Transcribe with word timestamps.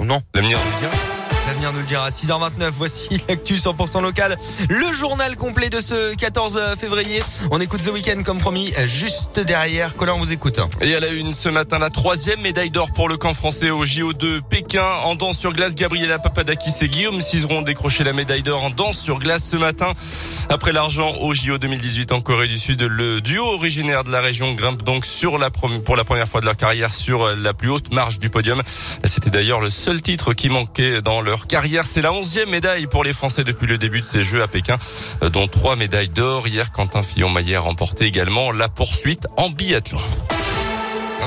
Non. 0.00 0.22
L'avenir. 0.34 0.58
L'avenir 1.46 1.72
nous 1.72 1.80
le 1.80 1.86
dira. 1.86 2.08
6h29, 2.10 2.70
voici 2.70 3.08
l'actu 3.28 3.54
100% 3.54 4.00
local. 4.00 4.36
Le 4.68 4.92
journal 4.92 5.36
complet 5.36 5.70
de 5.70 5.80
ce 5.80 6.14
14 6.14 6.76
février. 6.78 7.20
On 7.50 7.60
écoute 7.60 7.82
The 7.82 7.92
Weeknd 7.92 8.22
comme 8.22 8.38
promis, 8.38 8.72
juste 8.86 9.40
derrière. 9.40 9.96
Colin, 9.96 10.14
on 10.14 10.18
vous 10.18 10.32
écoute. 10.32 10.60
Et 10.80 10.94
à 10.94 11.00
la 11.00 11.08
une 11.08 11.32
ce 11.32 11.48
matin, 11.48 11.78
la 11.78 11.90
troisième 11.90 12.40
médaille 12.40 12.70
d'or 12.70 12.92
pour 12.92 13.08
le 13.08 13.16
camp 13.16 13.34
français 13.34 13.70
au 13.70 13.84
JO 13.84 14.12
de 14.12 14.40
Pékin. 14.48 14.86
En 15.04 15.16
danse 15.16 15.38
sur 15.38 15.52
glace, 15.52 15.74
Gabriela 15.74 16.18
Papadakis 16.18 16.72
et 16.82 16.88
Guillaume 16.88 17.20
Cizeron 17.20 17.58
ont 17.58 17.62
décroché 17.62 18.04
la 18.04 18.12
médaille 18.12 18.42
d'or 18.42 18.64
en 18.64 18.70
danse 18.70 18.98
sur 18.98 19.18
glace 19.18 19.48
ce 19.50 19.56
matin. 19.56 19.92
Après 20.48 20.72
l'argent 20.72 21.14
au 21.20 21.34
JO 21.34 21.58
2018 21.58 22.12
en 22.12 22.20
Corée 22.20 22.48
du 22.48 22.58
Sud, 22.58 22.82
le 22.82 23.20
duo 23.20 23.44
originaire 23.44 24.04
de 24.04 24.10
la 24.10 24.20
région 24.20 24.54
grimpe 24.54 24.82
donc 24.82 25.04
sur 25.06 25.38
la 25.38 25.50
pour 25.50 25.96
la 25.96 26.04
première 26.04 26.28
fois 26.28 26.40
de 26.40 26.46
leur 26.46 26.56
carrière 26.56 26.92
sur 26.92 27.34
la 27.34 27.52
plus 27.52 27.68
haute 27.68 27.92
marche 27.92 28.18
du 28.18 28.30
podium. 28.30 28.62
C'était 29.04 29.30
d'ailleurs 29.30 29.60
le 29.60 29.70
seul 29.70 30.02
titre 30.02 30.34
qui 30.34 30.48
manquait 30.48 31.02
dans 31.02 31.20
leur 31.20 31.41
carrière. 31.46 31.84
C'est 31.84 32.02
la 32.02 32.12
onzième 32.12 32.50
médaille 32.50 32.86
pour 32.86 33.04
les 33.04 33.12
Français 33.12 33.44
depuis 33.44 33.66
le 33.66 33.78
début 33.78 34.00
de 34.00 34.06
ces 34.06 34.22
Jeux 34.22 34.42
à 34.42 34.48
Pékin, 34.48 34.76
dont 35.32 35.48
trois 35.48 35.76
médailles 35.76 36.08
d'or. 36.08 36.48
Hier, 36.48 36.72
Quentin 36.72 37.02
Fillon-Maillet 37.02 37.56
a 37.56 37.60
remporté 37.60 38.06
également 38.06 38.52
la 38.52 38.68
poursuite 38.68 39.26
en 39.36 39.50
biathlon. 39.50 40.00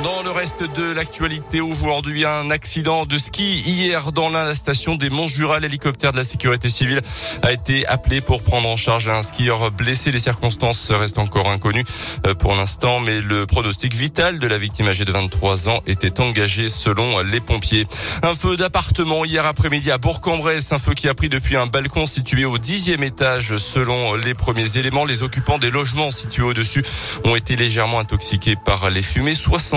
Dans 0.03 0.23
le 0.23 0.29
reste 0.29 0.61
de 0.61 0.91
l'actualité 0.91 1.61
aujourd'hui, 1.61 2.25
un 2.25 2.49
accident 2.49 3.05
de 3.05 3.17
ski 3.17 3.61
hier 3.61 4.11
dans 4.11 4.29
la 4.29 4.53
station 4.53 4.95
des 4.95 5.09
Monts 5.09 5.27
Jura. 5.27 5.59
L'hélicoptère 5.59 6.11
de 6.11 6.17
la 6.17 6.25
sécurité 6.25 6.67
civile 6.67 7.01
a 7.41 7.53
été 7.53 7.87
appelé 7.87 8.19
pour 8.19 8.43
prendre 8.43 8.67
en 8.67 8.75
charge 8.75 9.07
un 9.07 9.21
skieur 9.21 9.71
blessé. 9.71 10.11
Les 10.11 10.19
circonstances 10.19 10.91
restent 10.91 11.17
encore 11.17 11.49
inconnues 11.49 11.85
euh, 12.27 12.33
pour 12.33 12.55
l'instant, 12.55 12.99
mais 12.99 13.21
le 13.21 13.45
pronostic 13.45 13.93
vital 13.93 14.37
de 14.37 14.47
la 14.47 14.57
victime 14.57 14.87
âgée 14.87 15.05
de 15.05 15.11
23 15.13 15.69
ans 15.69 15.81
était 15.87 16.19
engagé 16.19 16.67
selon 16.67 17.21
les 17.21 17.39
pompiers. 17.39 17.87
Un 18.21 18.33
feu 18.33 18.57
d'appartement 18.57 19.23
hier 19.23 19.45
après-midi 19.45 19.91
à 19.91 19.97
Bourg-en-Bresse, 19.97 20.73
un 20.73 20.77
feu 20.77 20.93
qui 20.93 21.07
a 21.07 21.13
pris 21.13 21.29
depuis 21.29 21.55
un 21.55 21.67
balcon 21.67 22.05
situé 22.05 22.43
au 22.43 22.57
dixième 22.57 23.03
étage 23.03 23.57
selon 23.57 24.15
les 24.15 24.33
premiers 24.33 24.77
éléments. 24.77 25.05
Les 25.05 25.23
occupants 25.23 25.57
des 25.57 25.71
logements 25.71 26.11
situés 26.11 26.43
au-dessus 26.43 26.83
ont 27.23 27.35
été 27.35 27.55
légèrement 27.55 27.99
intoxiqués 27.99 28.55
par 28.65 28.89
les 28.89 29.01
fumées. 29.01 29.35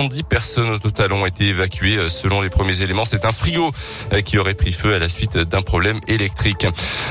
70 0.09 0.23
personnes 0.23 0.69
au 0.69 0.79
total 0.79 1.13
ont 1.13 1.25
été 1.27 1.49
évacuées 1.49 1.97
euh, 1.97 2.09
selon 2.09 2.41
les 2.41 2.49
premiers 2.49 2.81
éléments. 2.81 3.05
C'est 3.05 3.25
un 3.25 3.31
frigo 3.31 3.71
euh, 4.11 4.21
qui 4.21 4.39
aurait 4.39 4.55
pris 4.55 4.71
feu 4.71 4.95
à 4.95 4.99
la 4.99 5.07
suite 5.07 5.37
d'un 5.37 5.61
problème 5.61 5.99
électrique. 6.07 6.65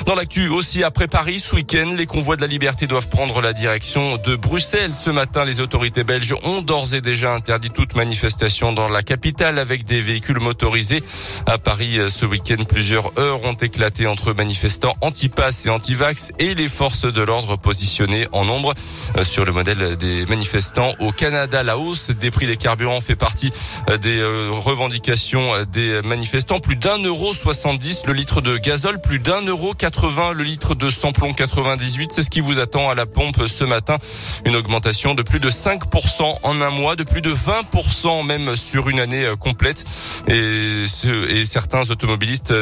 Dans 0.04 0.16
l'actu 0.16 0.48
aussi 0.48 0.82
après 0.82 1.06
Paris 1.06 1.38
ce 1.38 1.54
week-end, 1.54 1.94
les 1.96 2.06
convois 2.06 2.34
de 2.34 2.40
la 2.40 2.48
liberté 2.48 2.88
doivent 2.88 3.08
prendre 3.08 3.40
la 3.40 3.52
direction 3.52 4.16
de 4.16 4.34
Bruxelles. 4.34 4.96
Ce 4.96 5.10
matin, 5.10 5.44
les 5.44 5.60
autorités 5.60 6.02
belges 6.02 6.34
ont 6.42 6.60
d'ores 6.60 6.92
et 6.94 7.00
déjà 7.00 7.32
interdit 7.32 7.70
toute 7.70 7.94
manifestation 7.94 8.72
dans 8.72 8.88
la 8.88 9.02
capitale 9.02 9.60
avec 9.60 9.84
des 9.84 10.00
véhicules 10.00 10.40
motorisés. 10.40 11.02
À 11.46 11.58
Paris 11.58 12.00
euh, 12.00 12.10
ce 12.10 12.26
week-end, 12.26 12.64
plusieurs 12.68 13.16
heures 13.16 13.44
ont 13.44 13.54
éclaté 13.54 14.08
entre 14.08 14.32
manifestants 14.32 14.94
anti-pass 15.02 15.66
et 15.66 15.70
anti-vax 15.70 16.32
et 16.40 16.56
les 16.56 16.68
forces 16.68 17.04
de 17.04 17.22
l'ordre 17.22 17.56
positionnées 17.56 18.26
en 18.32 18.44
nombre 18.44 18.74
sur 19.22 19.44
le 19.44 19.52
modèle 19.52 19.96
des 19.96 20.26
manifestants 20.26 20.94
au 20.98 21.12
Canada. 21.12 21.62
La 21.62 21.78
hausse 21.78 22.10
des 22.10 22.32
prix 22.32 22.46
des 22.46 22.56
carburants 22.56 22.87
fait 23.00 23.16
partie 23.16 23.52
euh, 23.90 23.98
des 23.98 24.18
euh, 24.18 24.48
revendications 24.50 25.54
euh, 25.54 25.64
des 25.64 26.00
manifestants. 26.02 26.58
Plus 26.58 26.76
d'un 26.76 26.98
euro 26.98 27.32
70 27.34 28.06
le 28.06 28.12
litre 28.14 28.40
de 28.40 28.56
gazole, 28.56 29.00
plus 29.00 29.18
d'un 29.18 29.42
euro 29.42 29.74
80 29.74 30.32
le 30.32 30.42
litre 30.42 30.74
de 30.74 30.90
samplon 30.90 31.34
98. 31.34 32.12
C'est 32.12 32.22
ce 32.22 32.30
qui 32.30 32.40
vous 32.40 32.58
attend 32.58 32.88
à 32.88 32.94
la 32.94 33.06
pompe 33.06 33.46
ce 33.46 33.64
matin. 33.64 33.98
Une 34.44 34.56
augmentation 34.56 35.14
de 35.14 35.22
plus 35.22 35.40
de 35.40 35.50
5% 35.50 36.38
en 36.42 36.60
un 36.60 36.70
mois, 36.70 36.96
de 36.96 37.04
plus 37.04 37.20
de 37.20 37.32
20% 37.32 38.26
même 38.26 38.56
sur 38.56 38.88
une 38.88 39.00
année 39.00 39.30
complète. 39.38 39.84
Et, 40.28 40.84
et 41.28 41.44
certains 41.44 41.90
automobilistes 41.90 42.54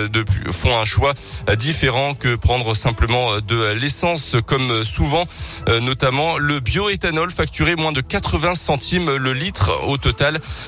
font 0.51 0.77
un 0.79 0.85
choix 0.85 1.15
différent 1.57 2.15
que 2.15 2.35
prendre 2.35 2.75
simplement 2.75 3.41
de 3.41 3.73
l'essence, 3.73 4.37
comme 4.47 4.85
souvent, 4.85 5.25
notamment 5.83 6.39
le 6.39 6.61
bioéthanol 6.61 7.31
facturé 7.31 7.77
moins 7.77 7.93
de 7.93 8.01
80 8.01 8.55
centimes 8.55 9.15
le 9.17 9.33
litre 9.33 9.71
au 9.87 9.97
total 9.97 10.16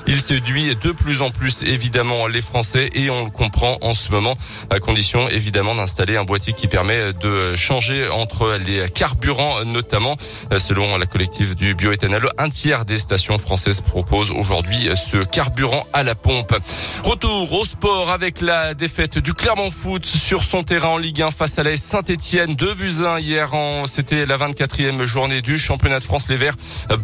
il 0.07 0.19
séduit 0.19 0.75
de 0.75 0.91
plus 0.91 1.21
en 1.21 1.29
plus 1.29 1.63
évidemment 1.63 2.27
les 2.27 2.41
Français 2.41 2.89
et 2.93 3.09
on 3.09 3.25
le 3.25 3.31
comprend 3.31 3.77
en 3.81 3.93
ce 3.93 4.11
moment 4.11 4.35
à 4.69 4.79
condition 4.79 5.29
évidemment 5.29 5.75
d'installer 5.75 6.17
un 6.17 6.23
boîtier 6.23 6.53
qui 6.53 6.67
permet 6.67 7.13
de 7.13 7.55
changer 7.55 8.07
entre 8.09 8.57
les 8.65 8.89
carburants 8.89 9.63
notamment. 9.65 10.17
Selon 10.57 10.97
la 10.97 11.05
collective 11.05 11.55
du 11.55 11.73
bioéthanol, 11.73 12.29
un 12.37 12.49
tiers 12.49 12.85
des 12.85 12.97
stations 12.97 13.37
françaises 13.37 13.81
proposent 13.81 14.31
aujourd'hui 14.31 14.89
ce 14.95 15.23
carburant 15.23 15.85
à 15.93 16.03
la 16.03 16.15
pompe. 16.15 16.55
Retour 17.03 17.51
au 17.53 17.65
sport 17.65 18.11
avec 18.11 18.41
la 18.41 18.73
défaite 18.73 19.17
du 19.17 19.33
Clermont 19.33 19.71
Foot 19.71 20.05
sur 20.05 20.43
son 20.43 20.63
terrain 20.63 20.89
en 20.89 20.97
Ligue 20.97 21.21
1 21.21 21.31
face 21.31 21.57
à 21.59 21.63
la 21.63 21.75
Saint-Etienne. 21.77 22.55
de 22.55 22.73
Buzyn 22.73 23.19
hier 23.19 23.53
en, 23.53 23.85
c'était 23.85 24.25
la 24.25 24.37
24e 24.37 25.05
journée 25.05 25.41
du 25.41 25.57
championnat 25.57 25.99
de 25.99 26.03
France. 26.03 26.27
Les 26.29 26.37
Verts, 26.37 26.55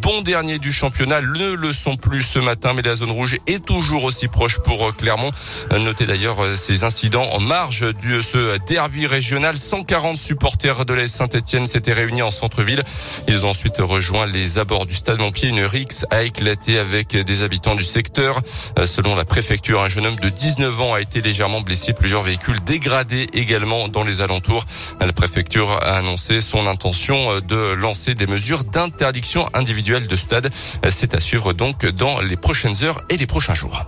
bon 0.01 0.21
dernier 0.21 0.59
du 0.59 0.71
championnat, 0.71 1.21
ne 1.21 1.53
le 1.53 1.73
sont 1.73 1.97
plus 1.97 2.34
ce 2.35 2.39
matin, 2.41 2.73
mais 2.75 2.81
la 2.81 2.95
zone 2.95 3.11
rouge 3.11 3.37
est 3.47 3.63
toujours 3.63 4.03
aussi 4.03 4.27
proche 4.27 4.59
pour 4.59 4.89
euh, 4.89 4.91
Clermont. 4.91 5.31
Euh, 5.71 5.79
notez 5.79 6.05
d'ailleurs 6.05 6.43
euh, 6.43 6.57
ces 6.57 6.83
incidents 6.83 7.29
en 7.31 7.39
marge 7.39 7.79
de 7.79 8.21
ce 8.21 8.57
derby 8.67 9.07
régional. 9.07 9.57
140 9.57 10.17
supporters 10.17 10.83
de 10.83 10.93
la 10.93 11.07
Saint-Etienne 11.07 11.65
s'étaient 11.65 11.93
réunis 11.93 12.23
en 12.23 12.31
centre-ville. 12.31 12.83
Ils 13.29 13.45
ont 13.45 13.51
ensuite 13.51 13.77
rejoint 13.77 14.25
les 14.25 14.57
abords 14.57 14.85
du 14.85 14.95
stade 14.95 15.19
Montpied. 15.19 15.47
Une 15.47 15.63
rixe 15.63 16.05
a 16.11 16.23
éclaté 16.23 16.77
avec 16.77 17.15
des 17.15 17.41
habitants 17.41 17.75
du 17.75 17.85
secteur. 17.85 18.41
Selon 18.83 19.15
la 19.15 19.23
préfecture, 19.23 19.81
un 19.81 19.87
jeune 19.87 20.05
homme 20.05 20.19
de 20.19 20.27
19 20.27 20.81
ans 20.81 20.93
a 20.93 20.99
été 20.99 21.21
légèrement 21.21 21.61
blessé. 21.61 21.93
Plusieurs 21.93 22.23
véhicules 22.23 22.61
dégradés 22.65 23.27
également 23.31 23.87
dans 23.87 24.03
les 24.03 24.19
alentours. 24.19 24.65
La 24.99 25.13
préfecture 25.13 25.71
a 25.71 25.99
annoncé 25.99 26.41
son 26.41 26.67
intention 26.67 27.39
de 27.39 27.73
lancer 27.75 28.13
des 28.13 28.27
mesures 28.27 28.65
d'interdiction 28.65 29.47
individuelle 29.53 30.07
de 30.07 30.15
stade. 30.17 30.49
C'est 30.89 31.15
à 31.15 31.21
suivre 31.21 31.53
donc 31.53 31.85
les 32.21 32.35
prochaines 32.35 32.83
heures 32.83 33.03
et 33.09 33.17
les 33.17 33.27
prochains 33.27 33.53
jours. 33.53 33.85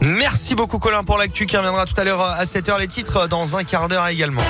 Merci 0.00 0.54
beaucoup 0.54 0.78
Colin 0.78 1.02
pour 1.02 1.18
l'actu 1.18 1.46
qui 1.46 1.56
reviendra 1.56 1.84
tout 1.86 1.98
à 2.00 2.04
l'heure 2.04 2.20
à 2.22 2.44
7h 2.44 2.78
les 2.78 2.86
titres 2.86 3.28
dans 3.28 3.56
un 3.56 3.64
quart 3.64 3.88
d'heure 3.88 4.06
également. 4.06 4.42